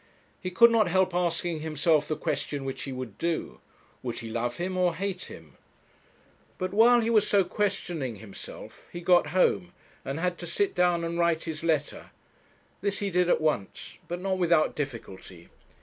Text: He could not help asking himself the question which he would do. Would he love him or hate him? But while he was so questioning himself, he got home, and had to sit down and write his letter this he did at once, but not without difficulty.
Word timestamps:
He 0.39 0.49
could 0.49 0.71
not 0.71 0.87
help 0.87 1.13
asking 1.13 1.59
himself 1.59 2.07
the 2.07 2.15
question 2.17 2.65
which 2.65 2.81
he 2.85 2.91
would 2.91 3.19
do. 3.19 3.59
Would 4.01 4.17
he 4.17 4.31
love 4.31 4.57
him 4.57 4.75
or 4.75 4.95
hate 4.95 5.25
him? 5.25 5.57
But 6.57 6.73
while 6.73 7.01
he 7.01 7.11
was 7.11 7.27
so 7.27 7.43
questioning 7.43 8.15
himself, 8.15 8.87
he 8.91 8.99
got 9.01 9.27
home, 9.27 9.73
and 10.03 10.19
had 10.19 10.39
to 10.39 10.47
sit 10.47 10.73
down 10.73 11.03
and 11.03 11.19
write 11.19 11.43
his 11.43 11.63
letter 11.63 12.09
this 12.81 12.97
he 12.97 13.11
did 13.11 13.29
at 13.29 13.39
once, 13.41 13.99
but 14.07 14.19
not 14.19 14.39
without 14.39 14.73
difficulty. 14.75 15.49